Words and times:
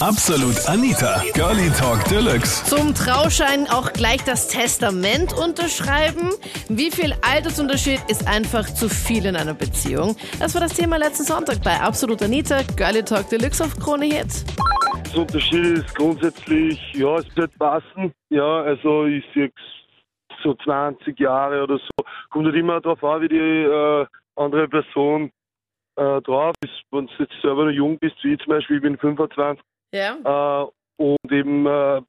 Absolut 0.00 0.68
Anita, 0.68 1.22
Girlie 1.32 1.70
Talk 1.70 2.04
Deluxe. 2.10 2.62
Zum 2.66 2.94
Trauschein 2.94 3.66
auch 3.72 3.94
gleich 3.94 4.22
das 4.24 4.46
Testament 4.46 5.32
unterschreiben. 5.32 6.32
Wie 6.68 6.90
viel 6.90 7.14
Altersunterschied 7.22 8.00
ist 8.10 8.28
einfach 8.28 8.66
zu 8.66 8.90
viel 8.90 9.24
in 9.24 9.36
einer 9.36 9.54
Beziehung? 9.54 10.14
Das 10.38 10.54
war 10.54 10.60
das 10.60 10.74
Thema 10.74 10.98
letzten 10.98 11.24
Sonntag 11.24 11.62
bei 11.64 11.80
Absolut 11.80 12.22
Anita, 12.22 12.60
Girlie 12.76 13.02
Talk 13.02 13.30
Deluxe 13.30 13.64
auf 13.64 13.74
Krone 13.78 14.04
Hit. 14.04 14.44
Der 15.14 15.22
Unterschied 15.22 15.78
ist 15.78 15.94
grundsätzlich, 15.94 16.78
ja, 16.92 17.16
es 17.16 17.34
wird 17.34 17.58
passen. 17.58 18.12
Ja, 18.28 18.64
also 18.64 19.06
ich 19.06 19.24
sehe 19.32 19.50
so 20.42 20.52
20 20.62 21.18
Jahre 21.18 21.62
oder 21.62 21.78
so. 21.78 22.04
Kommt 22.28 22.44
halt 22.44 22.56
immer 22.56 22.82
darauf 22.82 23.02
an, 23.02 23.22
wie 23.22 23.28
die 23.28 23.36
äh, 23.38 24.06
andere 24.36 24.68
Person 24.68 25.30
äh, 25.96 26.20
drauf 26.20 26.54
ist. 26.62 26.82
Wenn 26.90 27.06
du 27.06 27.12
jetzt 27.18 27.40
selber 27.40 27.64
noch 27.64 27.72
jung 27.72 27.98
bist, 27.98 28.16
wie 28.22 28.34
ich 28.34 28.40
zum 28.40 28.50
Beispiel, 28.50 28.76
ich 28.76 28.82
bin 28.82 28.98
25, 28.98 29.64
Ja? 29.96 30.62
äh, 30.62 30.66
und 30.96 31.32
eben, 31.32 31.66
äh, 31.66 32.00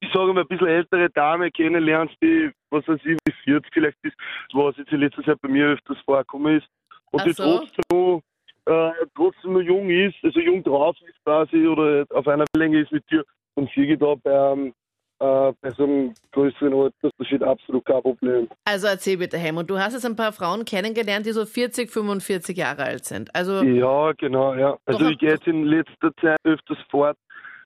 ich 0.00 0.12
sage 0.12 0.32
mal, 0.32 0.42
ein 0.42 0.48
bisschen 0.48 0.66
ältere 0.66 1.10
Dame 1.10 1.50
kennenlernst, 1.50 2.14
die, 2.22 2.50
was 2.70 2.86
weiß 2.86 3.00
ich, 3.04 3.16
wie 3.26 3.32
40 3.44 3.72
vielleicht 3.72 3.98
ist, 4.02 4.16
was 4.52 4.76
jetzt 4.76 4.92
in 4.92 5.00
letzter 5.00 5.22
Zeit 5.22 5.40
bei 5.40 5.48
mir 5.48 5.68
öfters 5.68 5.98
vorgekommen 6.04 6.58
ist, 6.58 6.66
und 7.10 7.20
Ach 7.20 7.24
die 7.24 7.32
so. 7.32 7.58
trotzdem 7.58 7.82
noch, 7.92 8.22
äh, 8.66 8.92
trotzdem 9.14 9.52
noch 9.52 9.60
jung 9.60 9.88
ist, 9.90 10.16
also 10.22 10.40
jung 10.40 10.62
drauf 10.62 10.96
ist 11.06 11.22
quasi, 11.24 11.66
oder 11.66 12.06
auf 12.10 12.26
einer 12.26 12.44
Länge 12.56 12.80
ist 12.80 12.92
mit 12.92 13.08
dir, 13.10 13.24
und 13.56 13.70
ich 13.76 13.98
da 13.98 14.14
bei, 14.16 14.52
einem, 14.52 14.74
äh, 15.20 15.52
bei 15.60 15.70
so 15.70 15.84
einem 15.84 16.14
größeren 16.32 16.74
Altersunterschied 16.74 17.42
absolut 17.42 17.84
kein 17.84 18.02
Problem. 18.02 18.48
Also 18.64 18.88
erzähl 18.88 19.16
bitte, 19.16 19.38
Helmut, 19.38 19.70
du 19.70 19.78
hast 19.78 19.94
jetzt 19.94 20.06
ein 20.06 20.16
paar 20.16 20.32
Frauen 20.32 20.64
kennengelernt, 20.64 21.24
die 21.26 21.32
so 21.32 21.46
40, 21.46 21.90
45 21.90 22.56
Jahre 22.56 22.82
alt 22.84 23.04
sind. 23.04 23.34
Also, 23.34 23.62
Ja, 23.62 24.12
genau, 24.12 24.54
ja. 24.54 24.76
Also 24.86 25.08
ich 25.08 25.18
gehe 25.18 25.30
jetzt 25.30 25.46
in 25.46 25.64
letzter 25.64 26.12
Zeit 26.20 26.38
öfters 26.44 26.78
fort, 26.90 27.16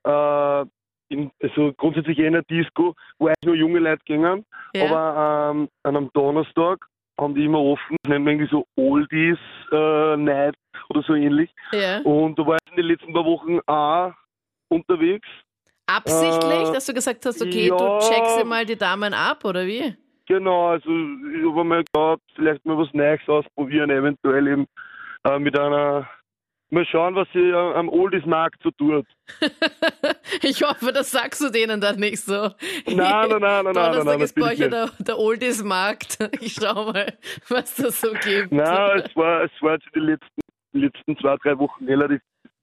äh, 0.09 0.65
in, 1.11 1.31
also 1.43 1.73
grundsätzlich 1.77 2.19
eh 2.19 2.27
in 2.27 2.35
einer 2.35 2.43
Disco, 2.45 2.95
wo 3.19 3.27
eigentlich 3.27 3.45
nur 3.45 3.55
junge 3.55 3.79
Leute 3.79 4.03
gingen, 4.05 4.45
ja. 4.75 4.85
aber 4.87 5.51
ähm, 5.53 5.69
an 5.83 5.97
einem 5.97 6.11
Donnerstag 6.13 6.85
haben 7.19 7.35
die 7.35 7.45
immer 7.45 7.61
offen, 7.61 7.97
das 8.03 8.11
nennt 8.11 8.25
man 8.25 8.35
irgendwie 8.35 8.51
so 8.51 8.67
Oldies 8.77 9.39
äh, 9.73 10.17
Night 10.17 10.55
oder 10.91 11.03
so 11.03 11.15
ähnlich. 11.15 11.51
ja. 11.73 12.01
Und 12.03 12.39
da 12.39 12.47
war 12.47 12.57
ich 12.57 12.71
in 12.71 12.77
den 12.77 12.87
letzten 12.87 13.13
paar 13.13 13.25
Wochen 13.25 13.59
auch 13.67 14.13
unterwegs. 14.69 15.27
Absichtlich, 15.87 16.69
äh, 16.69 16.73
dass 16.73 16.87
du 16.87 16.95
gesagt 16.95 17.25
hast, 17.25 17.41
okay, 17.41 17.69
ja. 17.69 17.77
du 17.77 17.99
checkst 18.07 18.45
mal 18.45 18.65
die 18.67 18.77
Damen 18.77 19.15
ab, 19.15 19.45
oder 19.45 19.67
wie? 19.67 19.97
Genau, 20.27 20.69
also 20.69 20.91
ich 20.91 21.43
habe 21.43 21.65
mir 21.65 21.83
gedacht, 21.85 22.21
vielleicht 22.35 22.65
mal 22.67 22.77
was 22.77 22.93
Neues 22.93 23.21
ausprobieren, 23.27 23.89
eventuell 23.89 24.47
eben 24.47 24.67
äh, 25.25 25.39
mit 25.39 25.59
einer, 25.59 26.07
mal 26.71 26.87
schauen, 26.87 27.15
was 27.15 27.29
sie 27.33 27.51
äh, 27.51 27.75
am 27.75 27.89
Oldies-Markt 27.89 28.63
so 28.63 28.71
tut. 28.71 29.07
ich 30.43 30.63
hoffe, 30.63 30.93
das 30.93 31.11
sagst 31.11 31.41
du 31.41 31.51
denen 31.51 31.81
dann 31.81 31.97
nicht 31.99 32.21
so. 32.21 32.51
Nein, 32.87 32.97
nein, 32.97 33.29
nein, 33.29 33.41
nein, 33.41 33.65
nein, 33.65 33.75
Donnerstag 33.75 34.05
nein, 34.05 34.21
ist 34.21 34.35
bei 34.35 34.53
euch 34.53 34.59
ja 34.59 34.69
der, 34.69 34.91
der 34.99 35.19
Oldies-Markt. 35.19 36.19
Ich 36.41 36.55
schau 36.55 36.93
mal, 36.93 37.13
was 37.49 37.75
das 37.77 38.01
so 38.01 38.13
gibt. 38.13 38.53
Nein, 38.53 39.03
es 39.05 39.17
war, 39.17 39.43
es 39.43 39.51
war 39.61 39.73
jetzt 39.73 39.87
die 39.95 40.01
letzten, 40.01 40.41
die 40.73 40.81
letzten 40.81 41.17
zwei, 41.19 41.37
drei 41.43 41.59
Wochen 41.59 41.85
relativ, 41.85 42.21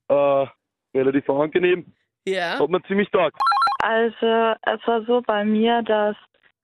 äh, 0.08 0.46
relativ 0.94 1.28
angenehm. 1.28 1.92
Ja? 2.26 2.58
Hat 2.58 2.68
mir 2.68 2.82
ziemlich 2.84 3.10
taugt. 3.10 3.36
Also 3.82 4.54
es 4.62 4.86
war 4.86 5.04
so 5.06 5.22
bei 5.26 5.44
mir, 5.44 5.82
dass 5.82 6.16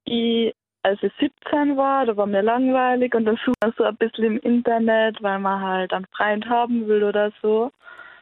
ich, 0.04 0.54
als 0.83 1.02
ich 1.02 1.12
17 1.20 1.77
war, 1.77 2.06
da 2.06 2.16
war 2.16 2.27
mir 2.27 2.42
langweilig 2.42 3.14
und 3.14 3.25
dann 3.25 3.38
sucht 3.44 3.56
man 3.62 3.72
so 3.77 3.84
ein 3.84 3.97
bisschen 3.97 4.25
im 4.25 4.38
Internet, 4.41 5.22
weil 5.22 5.38
man 5.38 5.61
halt 5.61 5.92
einen 5.92 6.06
Freund 6.06 6.48
haben 6.48 6.88
will 6.88 7.05
oder 7.05 7.33
so. 7.41 7.70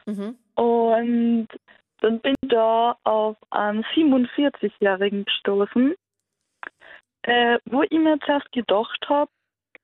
Mhm. 0.05 0.35
Und 0.55 1.47
dann 2.01 2.19
bin 2.19 2.35
ich 2.41 2.49
da 2.49 2.95
auf 3.03 3.37
einen 3.49 3.83
47-Jährigen 3.83 5.25
gestoßen, 5.25 5.95
äh, 7.23 7.59
wo 7.65 7.83
ich 7.83 7.91
mir 7.91 8.19
zuerst 8.25 8.51
gedacht 8.51 9.05
habe, 9.07 9.31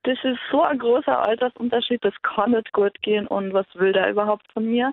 das 0.04 0.18
ist 0.24 0.40
so 0.52 0.62
ein 0.62 0.80
großer 0.80 1.28
Altersunterschied, 1.28 2.04
das 2.04 2.14
kann 2.22 2.52
nicht 2.52 2.72
gut 2.74 3.02
gehen 3.02 3.28
und 3.28 3.54
was 3.54 3.66
will 3.74 3.92
der 3.92 4.10
überhaupt 4.10 4.52
von 4.54 4.66
mir? 4.66 4.92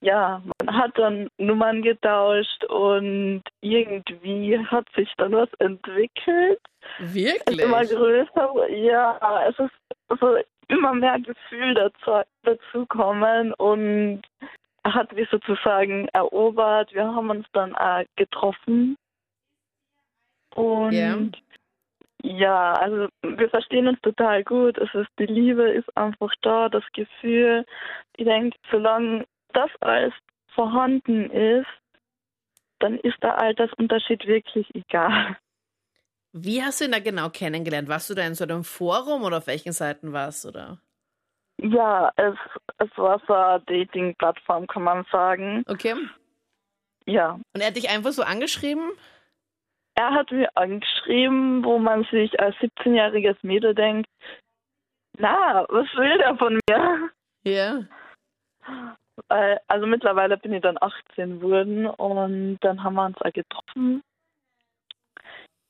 Ja, 0.00 0.40
man 0.64 0.76
hat 0.76 0.96
dann 0.96 1.28
Nummern 1.38 1.82
getauscht 1.82 2.64
und 2.66 3.42
irgendwie 3.60 4.58
hat 4.58 4.86
sich 4.94 5.12
dann 5.16 5.32
was 5.32 5.52
entwickelt. 5.58 6.60
Es 7.00 7.14
Wirklich? 7.14 7.58
ist 7.58 7.64
immer 7.64 7.84
größer, 7.84 8.68
ja, 8.70 9.48
es 9.48 9.58
ist 9.58 10.20
so 10.20 10.36
immer 10.68 10.94
mehr 10.94 11.18
Gefühl 11.18 11.74
dazu, 11.74 12.22
dazukommen 12.44 13.52
und 13.54 14.22
er 14.84 14.94
hat 14.94 15.12
mich 15.12 15.28
sozusagen 15.30 16.08
erobert. 16.12 16.94
Wir 16.94 17.04
haben 17.06 17.30
uns 17.30 17.46
dann 17.52 17.74
auch 17.74 18.04
getroffen 18.16 18.96
und 20.54 20.92
Ja. 20.92 21.18
ja, 22.22 22.72
also 22.74 23.08
wir 23.22 23.50
verstehen 23.50 23.88
uns 23.88 24.00
total 24.02 24.44
gut. 24.44 24.78
Es 24.78 24.94
ist 24.94 25.10
die 25.18 25.26
Liebe 25.26 25.68
ist 25.70 25.94
einfach 25.96 26.32
da, 26.42 26.68
das 26.68 26.84
Gefühl. 26.92 27.66
Ich 28.16 28.24
denke, 28.24 28.56
solange 28.70 29.26
das 29.52 29.70
alles 29.80 30.12
vorhanden 30.54 31.30
ist, 31.30 31.66
dann 32.80 32.98
ist 32.98 33.22
der 33.22 33.38
Altersunterschied 33.38 34.26
wirklich 34.26 34.72
egal. 34.74 35.36
Wie 36.32 36.62
hast 36.62 36.80
du 36.80 36.84
ihn 36.84 36.92
da 36.92 37.00
genau 37.00 37.30
kennengelernt? 37.30 37.88
Warst 37.88 38.10
du 38.10 38.14
da 38.14 38.26
in 38.26 38.34
so 38.34 38.44
einem 38.44 38.64
Forum 38.64 39.24
oder 39.24 39.38
auf 39.38 39.46
welchen 39.46 39.72
Seiten 39.72 40.12
warst 40.12 40.44
du 40.44 40.50
da? 40.50 40.78
Ja, 41.60 42.12
es, 42.16 42.36
es 42.78 42.88
war 42.96 43.20
so 43.26 43.34
eine 43.34 43.60
Dating-Plattform, 43.62 44.66
kann 44.68 44.84
man 44.84 45.04
sagen. 45.10 45.64
Okay. 45.66 45.94
Ja, 47.06 47.32
Und 47.54 47.60
er 47.60 47.68
hat 47.68 47.76
dich 47.76 47.88
einfach 47.88 48.12
so 48.12 48.22
angeschrieben? 48.22 48.90
er 49.98 50.12
hat 50.12 50.30
mir 50.30 50.48
angeschrieben, 50.56 51.64
wo 51.64 51.78
man 51.78 52.04
sich 52.04 52.38
als 52.38 52.54
17-jähriges 52.58 53.36
Mädel 53.42 53.74
denkt, 53.74 54.08
na, 55.18 55.66
was 55.68 55.88
will 55.96 56.16
der 56.18 56.36
von 56.36 56.60
mir? 56.68 57.10
Ja. 57.42 57.78
Äh, 57.78 57.84
Also 59.28 59.86
mittlerweile 59.86 60.36
bin 60.36 60.52
ich 60.52 60.62
dann 60.62 60.78
18 60.80 61.40
geworden 61.40 61.86
und 61.86 62.58
dann 62.60 62.82
haben 62.82 62.94
wir 62.94 63.06
uns 63.06 63.20
auch 63.20 63.32
getroffen. 63.32 64.02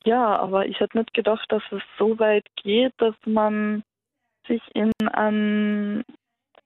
Ja, 0.04 0.36
aber 0.36 0.66
ich 0.66 0.78
hätte 0.80 0.98
nicht 0.98 1.12
gedacht, 1.14 1.44
dass 1.50 1.62
es 1.70 1.82
so 1.98 2.18
weit 2.18 2.46
geht, 2.56 2.92
dass 2.98 3.14
man 3.24 3.82
sich 4.46 4.62
in 4.74 4.92
einen 5.12 6.04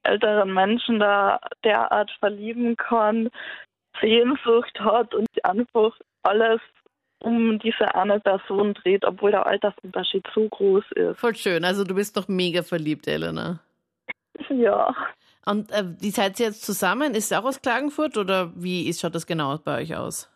älteren 0.02 0.52
Menschen 0.52 1.00
da 1.00 1.40
derart 1.64 2.10
verlieben 2.18 2.76
kann, 2.76 3.30
Sehnsucht 4.00 4.78
hat 4.80 5.14
und 5.14 5.28
einfach 5.44 5.96
alles 6.22 6.60
um 7.20 7.58
diese 7.60 7.94
eine 7.94 8.20
Person 8.20 8.74
dreht, 8.74 9.04
obwohl 9.04 9.30
der 9.30 9.46
Altersunterschied 9.46 10.26
so 10.34 10.48
groß 10.48 10.84
ist. 10.92 11.20
Voll 11.20 11.36
schön. 11.36 11.64
Also 11.64 11.84
du 11.84 11.94
bist 11.94 12.16
doch 12.16 12.28
mega 12.28 12.62
verliebt, 12.62 13.06
Elena. 13.06 13.60
Ja. 14.48 14.94
Und 15.44 15.72
äh, 15.72 15.84
wie 16.00 16.10
seid 16.10 16.38
ihr 16.38 16.46
jetzt 16.46 16.64
zusammen? 16.64 17.14
Ist 17.14 17.32
er 17.32 17.40
auch 17.40 17.44
aus 17.44 17.60
Klagenfurt 17.60 18.16
oder 18.16 18.52
wie 18.54 18.88
ist, 18.88 19.00
schaut 19.00 19.14
das 19.14 19.26
genau 19.26 19.58
bei 19.58 19.82
euch 19.82 19.96
aus? 19.96 20.30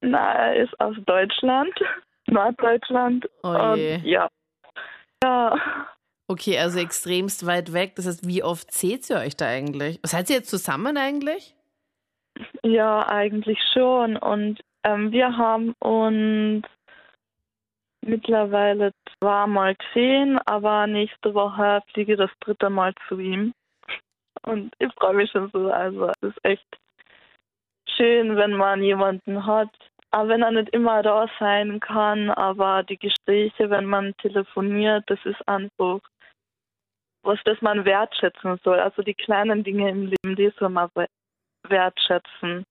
Na, 0.00 0.32
er 0.32 0.64
ist 0.64 0.78
aus 0.80 0.96
Deutschland, 1.06 1.72
Norddeutschland. 2.26 3.28
Oh 3.42 3.74
je. 3.76 3.96
Und 3.96 4.04
ja. 4.04 4.28
Ja. 5.22 5.56
Okay, 6.28 6.58
also 6.58 6.80
extremst 6.80 7.46
weit 7.46 7.72
weg. 7.72 7.94
Das 7.94 8.06
heißt, 8.06 8.26
wie 8.26 8.42
oft 8.42 8.72
seht 8.72 9.08
ihr 9.10 9.18
euch 9.18 9.36
da 9.36 9.46
eigentlich? 9.46 10.00
Seid 10.02 10.28
ihr 10.28 10.36
jetzt 10.36 10.50
zusammen 10.50 10.96
eigentlich? 10.96 11.54
Ja, 12.62 13.08
eigentlich 13.08 13.58
schon. 13.72 14.16
Und 14.16 14.60
ähm, 14.82 15.12
wir 15.12 15.36
haben 15.36 15.74
uns 15.78 16.66
mittlerweile 18.04 18.92
zweimal 19.18 19.76
gesehen, 19.76 20.38
aber 20.46 20.86
nächste 20.86 21.34
Woche 21.34 21.80
fliege 21.92 22.12
ich 22.12 22.18
das 22.18 22.30
dritte 22.40 22.70
Mal 22.70 22.92
zu 23.08 23.18
ihm. 23.18 23.52
Und 24.46 24.72
ich 24.78 24.92
freue 24.94 25.14
mich 25.14 25.30
schon 25.30 25.50
so. 25.52 25.70
Also 25.70 26.10
es 26.20 26.30
ist 26.30 26.44
echt 26.44 26.66
schön, 27.96 28.36
wenn 28.36 28.52
man 28.52 28.82
jemanden 28.82 29.44
hat. 29.44 29.70
Aber 30.12 30.28
wenn 30.28 30.42
er 30.42 30.52
nicht 30.52 30.70
immer 30.70 31.02
da 31.02 31.28
sein 31.38 31.80
kann, 31.80 32.30
aber 32.30 32.82
die 32.84 32.96
Gespräche, 32.96 33.68
wenn 33.70 33.86
man 33.86 34.16
telefoniert, 34.18 35.04
das 35.08 35.18
ist 35.24 35.46
einfach 35.46 36.00
was, 37.22 37.40
das 37.44 37.60
man 37.60 37.84
wertschätzen 37.84 38.58
soll. 38.62 38.78
Also 38.78 39.02
die 39.02 39.14
kleinen 39.14 39.64
Dinge 39.64 39.90
im 39.90 40.06
Leben, 40.06 40.36
die 40.36 40.52
soll 40.58 40.68
man 40.68 40.88
we- 40.94 41.08
wertschätzen. 41.68 42.64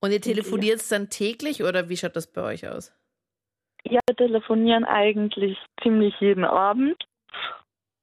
Und 0.00 0.10
ihr 0.10 0.20
telefoniert 0.20 0.80
dann 0.90 1.08
täglich 1.10 1.62
oder 1.62 1.88
wie 1.88 1.96
schaut 1.96 2.16
das 2.16 2.26
bei 2.26 2.42
euch 2.42 2.66
aus? 2.66 2.92
Ja, 3.84 4.00
wir 4.08 4.16
telefonieren 4.16 4.84
eigentlich 4.84 5.56
ziemlich 5.82 6.18
jeden 6.20 6.44
Abend. 6.44 7.02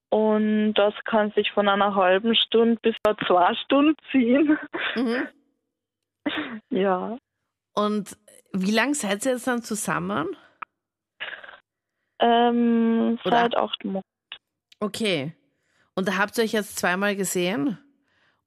Und 0.09 0.73
das 0.75 0.93
kann 1.05 1.31
sich 1.31 1.51
von 1.51 1.67
einer 1.67 1.95
halben 1.95 2.35
Stunde 2.35 2.79
bis 2.81 2.95
zu 3.05 3.13
zwei 3.27 3.53
Stunden 3.55 3.95
ziehen. 4.11 4.57
Mhm. 4.95 5.27
Ja. 6.69 7.17
Und 7.73 8.17
wie 8.51 8.71
lange 8.71 8.93
seid 8.93 9.25
ihr 9.25 9.31
jetzt 9.31 9.47
dann 9.47 9.61
zusammen? 9.63 10.35
Ähm, 12.19 13.17
Oder- 13.23 13.37
seit 13.43 13.55
acht 13.55 13.85
Monaten. 13.85 14.05
Okay. 14.81 15.33
Und 15.95 16.09
da 16.09 16.17
habt 16.17 16.37
ihr 16.37 16.43
euch 16.43 16.51
jetzt 16.51 16.77
zweimal 16.77 17.15
gesehen? 17.15 17.77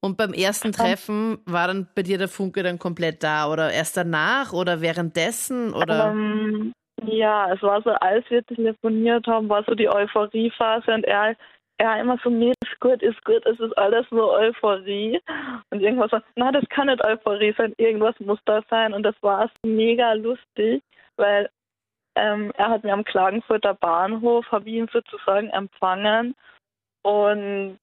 Und 0.00 0.16
beim 0.16 0.32
ersten 0.32 0.72
Treffen 0.72 1.38
war 1.46 1.68
dann 1.68 1.88
bei 1.94 2.02
dir 2.02 2.18
der 2.18 2.28
Funke 2.28 2.62
dann 2.62 2.78
komplett 2.78 3.22
da 3.22 3.50
oder 3.50 3.70
erst 3.72 3.96
danach 3.96 4.52
oder 4.52 4.80
währenddessen 4.80 5.72
oder? 5.72 6.10
Ähm, 6.10 6.72
ja, 7.06 7.52
es 7.52 7.62
war 7.62 7.82
so, 7.82 7.90
als 7.90 8.28
wir 8.30 8.44
telefoniert 8.44 9.26
haben, 9.26 9.48
war 9.48 9.64
so 9.64 9.74
die 9.74 9.88
Euphoriephase 9.88 10.92
und 10.92 11.04
er, 11.04 11.36
er 11.78 12.00
immer 12.00 12.18
so, 12.22 12.30
nee, 12.30 12.52
ist 12.62 12.80
gut, 12.80 13.02
ist 13.02 13.24
gut, 13.24 13.44
es 13.46 13.58
ist 13.58 13.76
alles 13.78 14.06
nur 14.10 14.32
Euphorie. 14.32 15.20
Und 15.70 15.80
irgendwas 15.80 16.10
so, 16.10 16.18
na, 16.36 16.52
das 16.52 16.68
kann 16.68 16.88
nicht 16.88 17.04
Euphorie 17.04 17.54
sein, 17.56 17.74
irgendwas 17.78 18.18
muss 18.20 18.40
da 18.44 18.62
sein. 18.68 18.92
Und 18.92 19.02
das 19.02 19.14
war 19.22 19.50
mega 19.64 20.12
lustig, 20.14 20.82
weil 21.16 21.48
ähm, 22.16 22.52
er 22.56 22.70
hat 22.70 22.84
mir 22.84 22.92
am 22.92 23.04
Klagenfurter 23.04 23.74
Bahnhof, 23.74 24.50
habe 24.50 24.68
ich 24.68 24.76
ihn 24.76 24.88
sozusagen 24.92 25.48
empfangen 25.50 26.34
und 27.02 27.78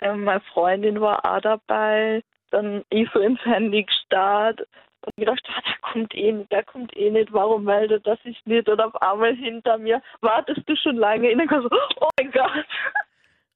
ähm, 0.00 0.24
meine 0.24 0.40
Freundin 0.52 1.00
war 1.00 1.24
auch 1.24 1.40
dabei. 1.40 2.22
Dann 2.50 2.84
ich 2.90 3.08
so 3.14 3.20
ins 3.20 3.42
Handy 3.44 3.84
gestarrt 3.84 4.66
und 5.04 5.16
gedacht, 5.16 5.42
ah, 5.48 5.60
der 5.66 5.92
kommt 5.92 6.14
eh 6.14 6.32
nicht, 6.32 6.52
der 6.52 6.64
kommt 6.64 6.96
eh 6.96 7.10
nicht, 7.10 7.32
warum 7.32 7.64
meldet 7.64 8.06
er 8.06 8.16
sich 8.18 8.40
nicht? 8.44 8.68
Und 8.68 8.80
auf 8.80 8.94
einmal 9.02 9.34
hinter 9.34 9.78
mir, 9.78 10.02
wartest 10.20 10.68
du 10.68 10.76
schon 10.76 10.96
lange? 10.96 11.32
Und 11.32 11.38
dann 11.38 11.48
kam 11.48 11.62
so, 11.62 11.68
oh 12.00 12.08
mein 12.18 12.30
Gott. 12.30 12.66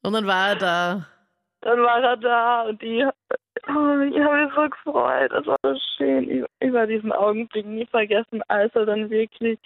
Und 0.02 0.12
dann 0.12 0.26
war 0.26 0.48
er 0.48 0.56
da. 0.56 1.06
Dann 1.62 1.82
war 1.82 2.02
er 2.02 2.16
da 2.16 2.62
und 2.62 2.82
ich, 2.82 3.04
oh, 3.04 3.10
ich 3.69 4.20
habe 4.20 4.44
mich 4.44 4.54
so 4.54 4.69
gefreut. 4.69 5.32
Das 5.32 5.46
war 5.46 5.56
so 5.62 5.76
schön. 5.96 6.31
Ich, 6.31 6.44
ich 6.60 6.72
werde 6.72 6.93
diesen 6.93 7.12
Augenblick 7.12 7.66
nie 7.66 7.87
vergessen, 7.87 8.43
als 8.48 8.75
er 8.75 8.87
dann 8.87 9.10
wirklich 9.10 9.58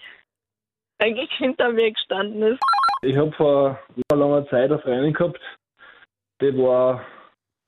eigentlich 0.99 1.31
hinter 1.33 1.73
mir 1.73 1.93
gestanden 1.93 2.43
ist. 2.43 2.61
Ich 3.03 3.17
habe 3.17 3.33
vor 3.33 3.79
langer 4.13 4.47
Zeit 4.49 4.71
eine 4.71 4.79
Freundin 4.79 5.15
gehabt, 5.15 5.41
die 6.41 6.57
war 6.57 7.05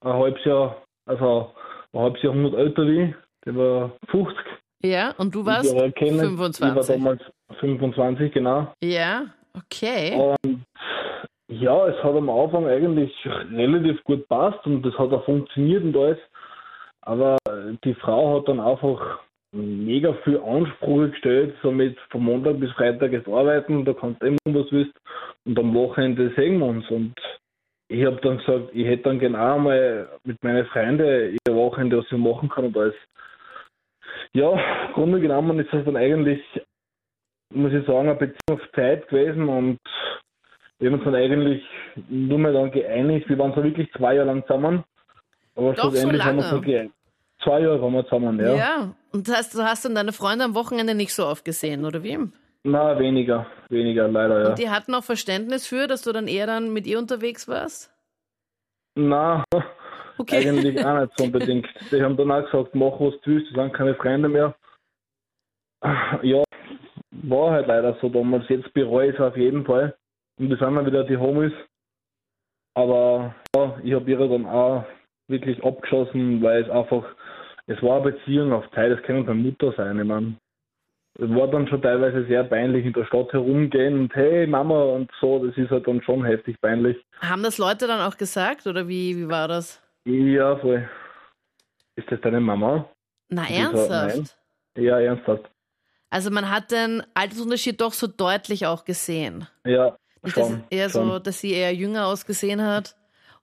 ein 0.00 0.12
halbes 0.12 0.44
Jahr, 0.44 0.82
also 1.06 1.54
ein 1.92 2.00
halbes 2.00 2.22
Jahrhundert 2.22 2.54
älter 2.54 2.86
wie 2.86 3.02
ich. 3.02 3.14
Die 3.44 3.56
war 3.56 3.92
50. 4.10 4.36
Ja, 4.84 5.14
und 5.18 5.34
du 5.34 5.44
warst 5.46 5.72
Ich 5.72 5.80
war 5.80 5.90
kennen. 5.90 6.18
25. 6.18 6.66
Ich 6.66 6.74
war 6.74 6.96
damals 6.96 7.22
25, 7.60 8.32
genau. 8.32 8.72
Ja, 8.82 9.26
okay. 9.54 10.16
Und 10.16 10.64
ja, 11.48 11.86
es 11.86 12.02
hat 12.02 12.14
am 12.14 12.30
Anfang 12.30 12.66
eigentlich 12.66 13.12
relativ 13.26 14.02
gut 14.04 14.26
passt 14.28 14.64
und 14.66 14.82
das 14.82 14.96
hat 14.98 15.12
auch 15.12 15.24
funktioniert 15.24 15.84
und 15.84 15.96
alles. 15.96 16.18
Aber 17.02 17.36
die 17.84 17.94
Frau 17.94 18.38
hat 18.38 18.48
dann 18.48 18.60
einfach 18.60 19.20
mega 19.52 20.14
viel 20.24 20.38
Ansprüche 20.40 21.10
gestellt, 21.10 21.54
so 21.62 21.70
mit 21.70 21.98
von 22.10 22.24
Montag 22.24 22.58
bis 22.58 22.70
Freitag 22.72 23.12
ist 23.12 23.28
arbeiten, 23.28 23.84
da 23.84 23.92
kannst 23.92 24.22
du 24.22 24.26
immer 24.28 24.38
was 24.46 24.72
willst 24.72 24.94
und 25.44 25.58
am 25.58 25.74
Wochenende 25.74 26.32
sehen 26.36 26.58
wir 26.58 26.66
uns. 26.66 26.88
Und 26.90 27.14
ich 27.88 28.04
habe 28.06 28.20
dann 28.22 28.38
gesagt, 28.38 28.70
ich 28.72 28.86
hätte 28.86 29.04
dann 29.04 29.18
genau 29.18 29.58
mal 29.58 30.08
mit 30.24 30.42
meinen 30.42 30.64
Freunden 30.66 31.36
ihr 31.46 31.54
Wochenende, 31.54 31.98
was 31.98 32.06
ich 32.06 32.16
machen 32.18 32.48
kann 32.48 32.66
und 32.66 32.76
alles. 32.76 32.94
Ja, 34.34 34.52
im 34.86 34.92
Grunde 34.94 35.20
genommen 35.20 35.58
ist 35.58 35.72
das 35.72 35.84
dann 35.84 35.96
eigentlich, 35.96 36.40
muss 37.50 37.72
ich 37.72 37.86
sagen, 37.86 38.08
eine 38.08 38.14
Beziehungszeit 38.14 39.08
gewesen 39.08 39.48
und 39.48 39.78
wir 40.78 40.90
haben 40.90 40.98
uns 40.98 41.04
dann 41.04 41.14
eigentlich 41.14 41.62
nur 42.08 42.38
mehr 42.38 42.52
dann 42.52 42.70
geeinigt. 42.70 43.28
Wir 43.28 43.38
waren 43.38 43.54
so 43.54 43.62
wirklich 43.62 43.92
zwei 43.92 44.14
Jahre 44.14 44.28
lang 44.28 44.42
zusammen. 44.46 44.84
Aber 45.54 45.74
Doch, 45.74 45.84
so 45.84 45.90
schlussendlich 45.90 46.24
haben 46.24 46.36
wir 46.36 46.42
uns 46.42 46.50
dann 46.50 46.62
geeinigt. 46.62 46.94
Zwei 47.44 47.60
Jahre 47.60 47.82
waren 47.82 47.92
wir 47.92 48.04
zusammen, 48.04 48.40
ja. 48.40 48.54
Ja. 48.54 48.94
Und 49.12 49.28
das 49.28 49.36
heißt, 49.36 49.54
du 49.54 49.62
hast 49.62 49.84
dann 49.84 49.94
deine 49.94 50.12
Freunde 50.12 50.44
am 50.44 50.54
Wochenende 50.54 50.94
nicht 50.94 51.14
so 51.14 51.26
oft 51.26 51.44
gesehen, 51.44 51.84
oder 51.84 52.02
wie? 52.02 52.18
Na, 52.64 52.98
weniger, 52.98 53.46
weniger, 53.68 54.08
leider, 54.08 54.42
ja. 54.42 54.48
Und 54.50 54.58
die 54.58 54.70
hatten 54.70 54.94
auch 54.94 55.04
Verständnis 55.04 55.66
für, 55.66 55.86
dass 55.86 56.02
du 56.02 56.12
dann 56.12 56.28
eher 56.28 56.46
dann 56.46 56.72
mit 56.72 56.86
ihr 56.86 56.98
unterwegs 56.98 57.48
warst? 57.48 57.92
Na, 58.94 59.44
Okay. 60.18 60.48
eigentlich 60.48 60.84
auch 60.84 61.00
nicht 61.00 61.12
so 61.16 61.24
unbedingt. 61.24 61.66
Die 61.90 62.02
haben 62.02 62.16
dann 62.16 62.30
auch 62.30 62.44
gesagt, 62.44 62.74
mach 62.74 63.00
was 63.00 63.14
du 63.22 63.30
willst, 63.30 63.50
die 63.50 63.54
sind 63.54 63.74
keine 63.74 63.94
Freunde 63.94 64.28
mehr. 64.28 64.54
Ja, 66.22 66.44
war 67.10 67.50
halt 67.50 67.66
leider 67.66 67.96
so 68.00 68.08
damals. 68.08 68.48
Jetzt 68.48 68.72
bereue 68.72 69.10
ich 69.10 69.14
es 69.14 69.20
auf 69.20 69.36
jeden 69.36 69.64
Fall. 69.64 69.94
Und 70.38 70.48
wir 70.48 70.56
sind 70.56 70.74
dann 70.74 70.86
wieder 70.86 71.04
die 71.04 71.16
Homies. 71.16 71.52
Aber 72.74 73.34
ja, 73.54 73.78
ich 73.82 73.92
habe 73.92 74.10
ihre 74.10 74.28
dann 74.28 74.46
auch 74.46 74.84
wirklich 75.28 75.62
abgeschossen, 75.62 76.42
weil 76.42 76.62
es 76.62 76.70
einfach, 76.70 77.04
es 77.66 77.82
war 77.82 78.00
eine 78.00 78.12
Beziehung 78.12 78.52
auf 78.52 78.70
Zeit, 78.70 78.92
es 78.92 79.02
kann 79.02 79.26
keine 79.26 79.40
Mutter 79.40 79.72
sein. 79.76 79.98
Ich 79.98 80.06
meine, 80.06 80.36
es 81.18 81.28
war 81.28 81.48
dann 81.48 81.68
schon 81.68 81.82
teilweise 81.82 82.24
sehr 82.26 82.44
peinlich 82.44 82.86
in 82.86 82.92
der 82.94 83.04
Stadt 83.04 83.32
herumgehen 83.32 83.98
und 84.00 84.14
hey 84.14 84.46
Mama 84.46 84.82
und 84.82 85.10
so, 85.20 85.44
das 85.44 85.56
ist 85.58 85.70
halt 85.70 85.86
dann 85.86 86.00
schon 86.02 86.24
heftig 86.24 86.58
peinlich. 86.60 86.96
Haben 87.20 87.42
das 87.42 87.58
Leute 87.58 87.86
dann 87.86 88.00
auch 88.00 88.16
gesagt 88.16 88.66
oder 88.66 88.88
wie, 88.88 89.16
wie 89.16 89.28
war 89.28 89.48
das? 89.48 89.81
Ja, 90.04 90.56
voll. 90.56 90.88
Ist 91.96 92.10
das 92.10 92.20
deine 92.22 92.40
Mama? 92.40 92.88
Na, 93.28 93.44
Die 93.46 93.54
ernsthaft? 93.54 94.36
Ja, 94.76 94.98
ernsthaft. 95.00 95.50
Also 96.10 96.30
man 96.30 96.50
hat 96.50 96.70
den 96.70 97.02
Altersunterschied 97.14 97.80
doch 97.80 97.92
so 97.92 98.06
deutlich 98.06 98.66
auch 98.66 98.84
gesehen. 98.84 99.46
Ja, 99.66 99.96
Nicht, 100.22 100.36
dass 100.36 100.48
schon. 100.48 100.64
eher 100.70 100.90
schon. 100.90 101.08
so, 101.08 101.18
dass 101.18 101.40
sie 101.40 101.52
eher 101.52 101.74
jünger 101.74 102.06
ausgesehen 102.06 102.62
hat. 102.62 102.96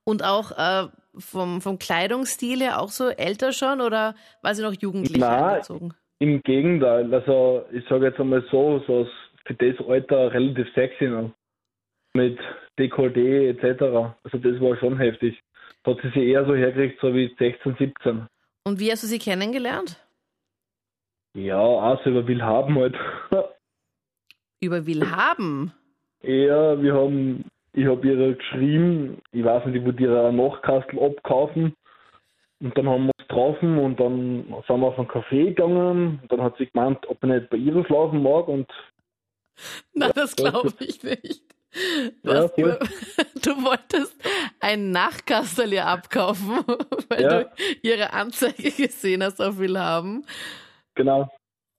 Und 0.04 0.24
auch 0.24 0.52
äh, 0.52 0.88
vom, 1.18 1.62
vom 1.62 1.80
Kleidungsstil 1.80 2.60
her 2.62 2.82
auch 2.82 2.90
so 2.90 3.10
älter 3.10 3.52
schon 3.54 3.82
oder 3.82 4.16
war 4.42 4.54
sie 4.56 4.64
noch 4.64 4.74
jugendlich 4.74 5.18
Nein. 5.18 5.44
angezogen? 5.44 5.94
Im 6.20 6.42
Gegenteil, 6.44 7.14
also 7.14 7.66
ich 7.72 7.88
sage 7.88 8.08
jetzt 8.08 8.20
einmal 8.20 8.44
so, 8.52 8.84
so 8.86 9.08
für 9.46 9.54
das 9.54 9.88
Alter 9.88 10.34
relativ 10.34 10.68
sexy 10.74 11.06
noch. 11.06 11.32
Mit 12.14 12.38
Dekolleté 12.78 13.50
etc. 13.50 14.14
Also 14.24 14.38
das 14.38 14.60
war 14.62 14.76
schon 14.78 14.98
heftig. 14.98 15.40
Hat 15.90 16.02
sie 16.02 16.10
sich 16.10 16.24
eher 16.28 16.46
so 16.46 16.56
hergekriegt, 16.56 17.00
so 17.02 17.14
wie 17.14 17.34
16, 17.40 17.76
17. 17.78 18.28
Und 18.64 18.80
wie 18.80 18.92
hast 18.92 19.04
du 19.04 19.08
sie 19.08 19.20
kennengelernt? 19.20 19.98
Ja, 21.34 21.60
auch 21.60 22.04
so 22.04 22.12
über 22.12 22.28
Willhaben 22.28 22.76
halt. 22.76 22.96
Über 24.62 24.86
Willhaben. 24.86 25.72
Ja, 26.22 26.82
wir 26.82 26.94
haben, 26.94 27.46
ich 27.72 27.86
habe 27.86 28.06
ihr 28.06 28.36
geschrieben, 28.36 29.22
ich 29.32 29.44
weiß 29.44 29.66
nicht, 29.66 29.78
ich 29.78 29.86
wollte 29.86 30.04
ihre 30.04 30.34
Nachkastel 30.34 31.00
abkaufen. 31.00 31.74
Und 32.60 32.78
dann 32.78 32.90
haben 32.90 33.06
wir 33.06 33.14
uns 33.18 33.28
getroffen 33.28 33.78
und 33.78 34.00
dann 34.02 34.44
sind 34.68 34.80
wir 34.82 34.88
auf 34.88 35.00
einen 35.00 35.08
Café 35.08 35.46
gegangen. 35.46 36.20
Und 36.22 36.30
dann 36.30 36.42
hat 36.42 36.58
sie 36.58 36.66
gemeint, 36.66 37.08
ob 37.08 37.24
ich 37.24 37.30
nicht 37.30 37.50
bei 37.50 37.56
ihr 37.56 37.86
schlafen 37.86 38.22
mag. 38.22 38.50
Und 38.50 38.70
Na, 39.94 40.10
das 40.10 40.36
glaube 40.36 40.74
ich 40.80 41.02
nicht. 41.04 41.42
Du, 42.24 42.32
Ja, 42.32 42.44
hast 42.44 42.58
über, 42.58 42.80
du 43.42 43.64
wolltest 43.64 44.16
ein 44.60 44.92
Nachkastel 44.92 45.72
ihr 45.74 45.86
abkaufen, 45.86 46.64
weil 47.10 47.22
Ja. 47.22 47.44
du 47.44 47.50
ihre 47.84 48.14
Anzeige 48.14 48.72
gesehen 48.72 49.24
hast 49.24 49.40
auf 49.42 49.58
Willhaben. 49.60 50.26
genau, 50.96 51.30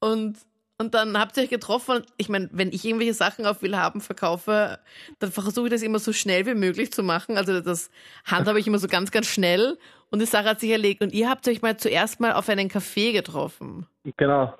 Und, 0.00 0.38
und 0.78 0.94
dann 0.94 1.18
habt 1.18 1.36
ihr 1.36 1.42
euch 1.42 1.50
getroffen. 1.50 2.04
Ich 2.16 2.28
meine, 2.28 2.48
wenn 2.52 2.72
ich 2.72 2.84
irgendwelche 2.84 3.14
Sachen 3.14 3.44
auf 3.46 3.62
Willhaben 3.62 4.00
verkaufe, 4.00 4.78
dann 5.18 5.32
versuche 5.32 5.66
ich 5.66 5.72
das 5.72 5.82
immer 5.82 5.98
so 5.98 6.12
schnell 6.12 6.46
wie 6.46 6.54
möglich 6.54 6.92
zu 6.92 7.02
machen. 7.02 7.36
Also 7.36 7.60
das 7.60 7.90
handhabe 8.24 8.60
ich 8.60 8.66
immer 8.66 8.78
so 8.78 8.86
ganz, 8.88 9.10
ganz 9.10 9.26
schnell. 9.26 9.76
Und 10.10 10.20
die 10.20 10.26
Sache 10.26 10.44
hat 10.48 10.60
sich 10.60 10.70
erlegt. 10.70 11.02
Und 11.02 11.12
ihr 11.12 11.28
habt 11.28 11.46
euch 11.48 11.62
mal 11.62 11.76
zuerst 11.76 12.18
mal 12.20 12.32
auf 12.32 12.48
einen 12.48 12.68
Café 12.70 13.12
getroffen. 13.12 13.86
genau. 14.16 14.54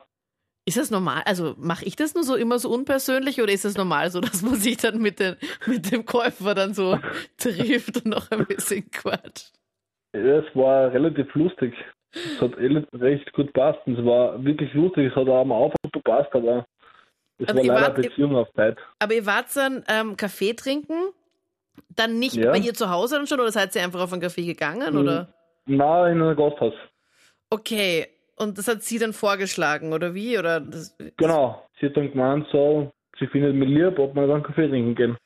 Ist 0.71 0.77
das 0.77 0.91
normal? 0.93 1.23
Also 1.27 1.55
mache 1.59 1.85
ich 1.85 1.97
das 1.97 2.15
nur 2.15 2.23
so 2.23 2.37
immer 2.37 2.59
so 2.61 2.71
unpersönlich 2.71 3.43
oder 3.43 3.53
ist 3.53 3.65
das 3.65 3.77
normal 3.77 4.11
so, 4.13 4.21
dass 4.21 4.43
man 4.43 4.55
sich 4.55 4.77
dann 4.77 4.99
mit, 5.03 5.19
den, 5.19 5.37
mit 5.67 5.91
dem 5.91 6.05
Käufer 6.05 6.55
dann 6.55 6.75
so 6.75 6.97
trifft 7.39 7.97
und 7.97 8.07
noch 8.07 8.31
ein 8.31 8.47
bisschen 8.47 8.89
quatscht? 8.91 9.53
Es 10.13 10.45
war 10.55 10.93
relativ 10.93 11.35
lustig. 11.35 11.75
Es 12.13 12.41
hat 12.41 12.57
ele- 12.59 12.87
recht 12.95 13.33
gut 13.33 13.47
gepasst. 13.49 13.81
Und 13.87 13.99
es 13.99 14.05
war 14.05 14.43
wirklich 14.45 14.73
lustig. 14.75 15.11
Es 15.11 15.17
hat 15.17 15.29
auch 15.29 15.41
am 15.41 15.53
Anfang 15.53 15.77
gut 15.83 15.93
gepasst, 15.93 16.31
aber 16.33 16.67
es 17.39 17.49
Also 17.49 17.59
war 17.61 17.67
leider 17.67 17.87
wart- 17.89 17.97
Beziehung 17.97 18.37
auf 18.37 18.49
Zeit. 18.55 18.79
Aber 18.99 19.15
ihr 19.15 19.27
wart 19.27 19.47
dann 19.57 19.85
ähm, 19.89 20.17
Kaffee 20.17 20.55
trinken, 20.55 21.11
dann 21.97 22.19
nicht 22.19 22.37
Ja. 22.37 22.51
bei 22.53 22.59
ihr 22.59 22.75
zu 22.75 22.91
Hause 22.91 23.17
dann 23.17 23.27
schon 23.27 23.41
oder 23.41 23.51
seid 23.53 23.75
ihr 23.75 23.83
einfach 23.83 24.01
auf 24.01 24.13
ein 24.13 24.21
Café 24.23 24.45
gegangen 24.47 24.93
Mhm. 24.95 25.01
oder? 25.01 25.35
Na, 25.67 26.09
in 26.09 26.21
einem 26.23 26.37
Gasthaus. 26.37 26.75
Okay, 27.51 28.07
und 28.41 28.59
das 28.59 28.67
hat 28.69 28.83
sie 28.83 28.99
dann 28.99 29.13
vorgeschlagen 29.13 29.93
oder 29.93 30.15
wie? 30.15 30.39
Oder 30.39 30.61
das, 30.61 30.97
Genau. 31.17 31.63
Sie 31.79 31.87
hat 31.87 31.97
dann 31.97 32.11
gemeint, 32.11 32.47
so, 32.53 32.91
sie 33.19 33.27
findet 33.27 33.55
mich 33.55 33.69
lieb, 33.69 33.99
ob 33.99 34.15
wir 34.15 34.27
dann 34.27 34.43
Kaffee 34.43 34.69
trinken 34.69 34.95
gehen. 34.95 35.17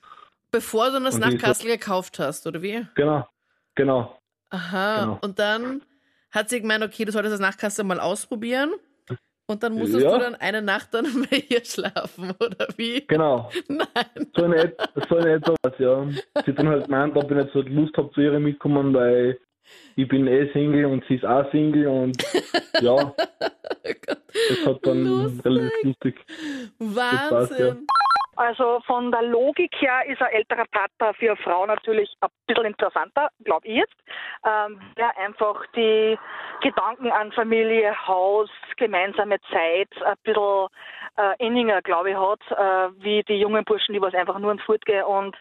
bevor 0.52 0.90
du 0.90 1.00
das 1.00 1.18
Nachtkastel 1.18 1.68
gekauft 1.70 2.18
hast 2.18 2.46
oder 2.46 2.62
wie? 2.62 2.86
Genau, 2.94 3.26
genau. 3.74 4.18
Aha, 4.50 5.00
Genau. 5.00 5.18
und 5.22 5.38
dann 5.38 5.82
hat 6.30 6.48
sie 6.50 6.60
gemeint, 6.60 6.84
okay, 6.84 7.04
du 7.04 7.12
solltest 7.12 7.32
das 7.34 7.40
Nachtkastel 7.40 7.84
mal 7.84 7.98
ausprobieren. 8.00 8.72
Und 9.46 9.62
dann 9.62 9.74
musstest 9.74 10.04
Ja. 10.04 10.12
du 10.12 10.18
dann 10.20 10.34
eine 10.36 10.62
Nacht 10.62 10.94
dann 10.94 11.04
bei 11.30 11.44
ihr 11.48 11.62
schlafen, 11.64 12.32
oder 12.40 12.66
wie? 12.76 13.04
Genau. 13.06 13.50
Nein. 13.68 14.30
So 14.34 14.44
in, 14.46 14.52
et 14.54 14.76
so 15.08 15.18
in 15.18 15.26
etwa 15.26 15.54
was, 15.62 15.74
ja. 15.78 16.06
Sie 16.08 16.50
hat 16.52 16.58
dann 16.58 16.68
halt 16.68 16.84
gemeint, 16.86 17.14
ob 17.16 17.30
ich 17.30 17.36
nicht 17.36 17.52
so 17.52 17.60
Lust 17.60 17.94
habe, 17.98 18.10
zu 18.12 18.20
ihr 18.22 18.38
mitkommen, 18.40 18.94
weil 18.94 19.38
ich 19.96 20.08
bin 20.08 20.26
eh 20.26 20.50
Single 20.52 20.86
und 20.86 21.04
sie 21.06 21.16
ist 21.16 21.24
auch 21.24 21.50
Single 21.50 21.86
und 21.86 22.22
ja, 22.80 22.96
das 23.84 24.66
hat 24.66 24.86
dann 24.86 25.04
Lustig. 25.04 25.44
relativ 25.44 25.84
lustig. 25.84 26.26
Wahnsinn. 26.78 27.86
Also 28.36 28.80
von 28.86 29.12
der 29.12 29.22
Logik 29.22 29.72
her 29.80 30.04
ist 30.08 30.20
ein 30.20 30.32
älterer 30.32 30.64
Partner 30.72 31.14
für 31.14 31.32
eine 31.32 31.36
Frau 31.36 31.66
natürlich 31.66 32.12
ein 32.20 32.28
bisschen 32.46 32.64
interessanter, 32.64 33.28
glaube 33.44 33.66
ich 33.66 33.76
jetzt, 33.76 33.94
ähm, 34.44 34.80
der 34.96 35.16
einfach 35.18 35.64
die 35.76 36.18
Gedanken 36.60 37.10
an 37.12 37.32
Familie, 37.32 37.94
Haus, 38.06 38.50
gemeinsame 38.76 39.38
Zeit 39.52 39.88
ein 40.04 40.16
bisschen 40.24 40.66
äh, 41.16 41.46
inniger, 41.46 41.80
glaube 41.82 42.10
ich, 42.10 42.16
hat, 42.16 42.40
äh, 42.50 43.02
wie 43.04 43.22
die 43.22 43.38
jungen 43.38 43.64
Burschen, 43.64 43.92
die 43.92 44.00
was 44.00 44.14
einfach 44.14 44.38
nur 44.38 44.52
ins 44.52 44.62
Fortgehen 44.62 45.04
und 45.04 45.36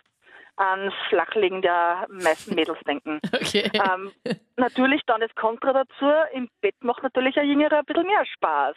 ans 0.57 0.93
Flachlegen 1.09 1.61
der 1.61 2.05
meisten 2.09 2.55
Mädels 2.55 2.79
denken. 2.87 3.19
Okay. 3.33 3.69
Ähm, 3.73 4.11
natürlich 4.55 5.01
dann 5.05 5.21
das 5.21 5.33
Kontra 5.35 5.73
dazu, 5.73 6.05
im 6.33 6.49
Bett 6.61 6.75
macht 6.81 7.03
natürlich 7.03 7.37
ein 7.37 7.47
Jüngerer 7.47 7.79
ein 7.79 7.85
bisschen 7.85 8.05
mehr 8.05 8.25
Spaß. 8.25 8.75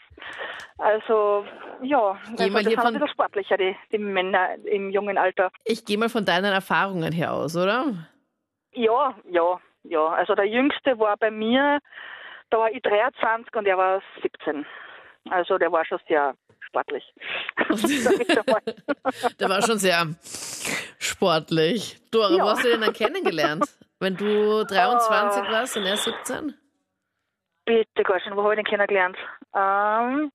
Also, 0.79 1.47
ja, 1.83 2.19
also 2.37 2.37
das 2.37 2.65
sind 2.65 2.79
ein 2.79 2.93
bisschen 2.93 3.09
sportlicher, 3.09 3.57
die, 3.57 3.77
die 3.93 3.99
Männer 3.99 4.57
im 4.65 4.91
jungen 4.91 5.19
Alter. 5.19 5.51
Ich 5.65 5.85
gehe 5.85 5.99
mal 5.99 6.09
von 6.09 6.25
deinen 6.25 6.53
Erfahrungen 6.53 7.13
her 7.13 7.33
aus, 7.33 7.57
oder? 7.57 7.95
Ja, 8.73 9.15
ja, 9.31 9.61
ja. 9.85 10.07
Also 10.09 10.35
der 10.35 10.47
Jüngste 10.47 10.99
war 10.99 11.17
bei 11.17 11.31
mir, 11.31 11.79
da 12.51 12.59
war 12.59 12.71
ich 12.71 12.83
23 12.83 13.55
und 13.55 13.67
er 13.67 13.79
war 13.79 14.03
17. 14.23 14.67
Also 15.31 15.59
der 15.59 15.71
war 15.73 15.85
schon 15.85 16.01
sehr 16.09 16.35
sportlich. 16.77 17.05
Der 19.41 19.49
war 19.49 19.63
schon 19.63 19.79
sehr 19.79 20.07
sportlich. 20.99 21.99
Dora, 22.11 22.31
wo 22.33 22.37
Ja. 22.39 22.45
hast 22.51 22.65
du 22.65 22.69
den 22.71 22.81
dann 22.83 22.93
kennengelernt? 22.93 23.65
Wenn 23.99 24.17
du 24.17 24.65
23 24.65 25.43
Oh. 25.43 25.53
warst 25.53 25.77
und 25.77 25.85
er 25.87 25.97
17? 25.97 26.55
Bitte, 27.65 28.03
schon, 28.23 28.37
wo 28.37 28.43
habe 28.45 28.55
ich 28.55 28.59
den 28.59 28.67
kennengelernt? 28.67 29.17
Ähm, 29.55 30.31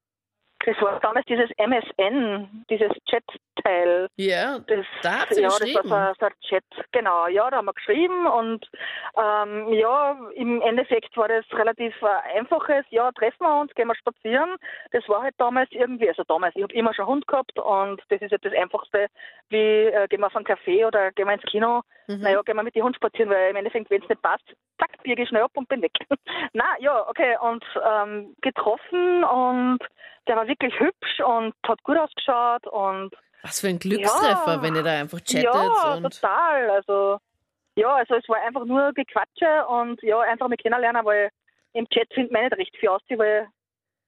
das 0.65 0.79
war 0.81 0.99
damals 0.99 1.25
dieses 1.25 1.49
MSN, 1.57 2.65
dieses 2.69 2.91
Chat-Teil. 3.09 4.07
Ja, 4.17 4.59
Das, 4.59 4.85
Da 5.01 5.23
ja, 5.31 5.47
geschrieben. 5.49 5.79
das 5.81 5.89
war 5.89 6.13
so, 6.13 6.19
so 6.19 6.25
ein 6.27 6.33
Chat, 6.47 6.63
genau. 6.91 7.27
Ja, 7.27 7.49
da 7.49 7.57
haben 7.57 7.65
wir 7.65 7.73
geschrieben 7.73 8.25
und 8.27 8.69
ähm, 9.17 9.73
ja, 9.73 10.17
im 10.35 10.61
Endeffekt 10.61 11.15
war 11.17 11.27
das 11.27 11.45
relativ 11.53 11.93
äh, 12.01 12.37
einfaches, 12.37 12.85
ja, 12.89 13.11
treffen 13.11 13.43
wir 13.43 13.61
uns, 13.61 13.73
gehen 13.73 13.87
wir 13.87 13.95
spazieren. 13.95 14.55
Das 14.91 15.07
war 15.09 15.23
halt 15.23 15.35
damals 15.37 15.69
irgendwie, 15.71 16.09
also 16.09 16.23
damals, 16.23 16.55
ich 16.55 16.63
habe 16.63 16.73
immer 16.73 16.93
schon 16.93 17.07
Hund 17.07 17.27
gehabt 17.27 17.57
und 17.57 18.01
das 18.09 18.21
ist 18.21 18.31
halt 18.31 18.45
das 18.45 18.53
Einfachste, 18.53 19.07
wie 19.49 19.57
äh, 19.57 20.07
gehen 20.07 20.19
wir 20.21 20.27
auf 20.27 20.35
einen 20.35 20.45
Café 20.45 20.85
oder 20.85 21.11
gehen 21.11 21.27
wir 21.27 21.33
ins 21.33 21.43
Kino. 21.43 21.81
Mhm. 22.07 22.19
Naja, 22.21 22.41
gehen 22.43 22.55
wir 22.55 22.63
mit 22.63 22.75
dem 22.75 22.83
Hund 22.83 22.95
spazieren, 22.95 23.29
weil 23.29 23.49
im 23.49 23.55
Endeffekt, 23.55 23.89
wenn 23.89 24.01
es 24.01 24.09
nicht 24.09 24.21
passt, 24.21 24.45
zack, 24.79 25.01
biege 25.03 25.23
ich 25.23 25.29
schnell 25.29 25.43
ab 25.43 25.51
und 25.55 25.67
bin 25.69 25.81
weg. 25.81 25.93
Na 26.53 26.65
ja, 26.79 27.07
okay, 27.07 27.37
und 27.41 27.63
ähm, 27.83 28.35
getroffen 28.41 29.23
und 29.23 29.79
der 30.27 30.35
war 30.35 30.47
wirklich 30.47 30.77
hübsch 30.79 31.19
und 31.25 31.53
hat 31.65 31.81
gut 31.83 31.97
ausgeschaut 31.97 32.67
und 32.67 33.13
Was 33.43 33.59
für 33.61 33.67
ein 33.67 33.79
Glückstreffer, 33.79 34.55
Ja. 34.55 34.61
wenn 34.61 34.75
ihr 34.75 34.83
da 34.83 34.91
einfach 34.99 35.19
chattet 35.19 35.43
ja, 35.45 35.93
und. 35.95 36.03
total. 36.03 36.69
Also 36.69 37.17
ja, 37.75 37.95
also 37.95 38.15
es 38.15 38.27
war 38.29 38.37
einfach 38.41 38.65
nur 38.65 38.91
Gequatsche 38.93 39.65
und 39.67 40.01
ja, 40.03 40.19
einfach 40.19 40.47
mal 40.47 40.57
kennenlernen, 40.57 41.05
weil 41.05 41.29
im 41.73 41.87
Chat 41.89 42.13
findet 42.13 42.31
man 42.33 42.43
nicht 42.43 42.57
recht 42.57 42.75
viel 42.77 42.89
aus, 42.89 43.01
weil 43.09 43.47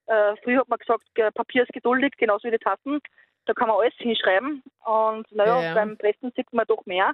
äh, 0.08 0.36
früher 0.44 0.60
hat 0.60 0.68
man 0.70 0.80
gesagt, 0.80 1.04
Papier 1.34 1.64
ist 1.64 1.72
geduldig, 1.74 2.14
genauso 2.18 2.48
wie 2.48 2.52
die 2.52 2.58
Tassen. 2.58 3.00
Da 3.46 3.54
kann 3.54 3.68
man 3.70 3.78
alles 3.78 3.94
hinschreiben 3.98 4.62
und 4.86 5.32
naja, 5.32 5.58
Ja, 5.60 5.64
ja. 5.68 5.74
beim 5.74 5.98
Pressen 5.98 6.32
sieht 6.36 6.52
man 6.54 6.66
doch 6.68 6.86
mehr. 6.86 7.14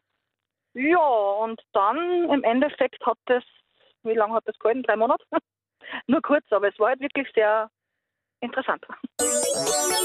Ja, 0.74 0.98
und 1.00 1.62
dann 1.74 1.98
im 2.30 2.44
Endeffekt 2.44 3.04
hat 3.06 3.18
das, 3.26 3.44
wie 4.04 4.14
lange 4.14 4.34
hat 4.36 4.48
das 4.48 4.58
gehalten? 4.60 4.84
Drei 4.84 4.96
Monate? 4.96 5.24
Nur 6.08 6.22
kurz, 6.22 6.46
aber 6.52 6.68
es 6.70 6.78
war 6.80 6.90
halt 6.90 7.00
wirklich 7.00 7.28
sehr 7.34 7.70
interessant. 8.42 8.86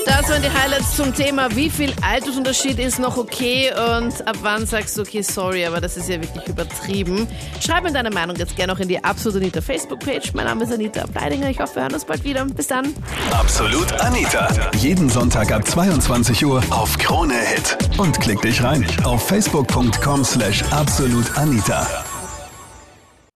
Das 0.06 0.28
waren 0.28 0.42
die 0.42 0.50
Highlights 0.50 0.96
zum 0.96 1.14
Thema, 1.14 1.54
wie 1.56 1.70
viel 1.70 1.92
Altersunterschied 2.02 2.78
ist 2.78 2.98
noch 2.98 3.16
okay 3.16 3.70
und 3.70 4.26
ab 4.26 4.36
wann 4.42 4.66
sagst 4.66 4.96
du, 4.96 5.02
okay, 5.02 5.22
sorry, 5.22 5.64
aber 5.64 5.80
das 5.80 5.96
ist 5.96 6.08
ja 6.08 6.20
wirklich 6.20 6.46
übertrieben. 6.46 7.26
Schreib 7.60 7.84
mir 7.84 7.92
deine 7.92 8.10
Meinung 8.10 8.36
jetzt 8.36 8.54
gerne 8.56 8.72
auch 8.72 8.78
in 8.78 8.88
die 8.88 9.02
Absolut 9.02 9.40
Anita 9.40 9.60
Facebook-Page. 9.60 10.34
Mein 10.34 10.46
Name 10.46 10.64
ist 10.64 10.72
Anita 10.72 11.06
Bleidinger. 11.06 11.48
Ich 11.50 11.58
hoffe, 11.58 11.76
wir 11.76 11.82
hören 11.82 11.94
uns 11.94 12.04
bald 12.04 12.22
wieder. 12.24 12.44
Bis 12.44 12.66
dann. 12.66 12.94
Absolut 13.32 13.92
Anita. 14.00 14.48
Jeden 14.76 15.08
Sonntag 15.08 15.50
ab 15.52 15.66
22 15.66 16.44
Uhr 16.44 16.62
auf 16.70 16.98
Krone 16.98 17.34
Hit. 17.34 17.78
Und 17.98 18.20
klick 18.20 18.40
dich 18.42 18.62
rein 18.62 18.86
auf 19.04 19.26
facebook.com 19.26 20.24
slash 20.24 20.62
absolutanita. 20.70 22.03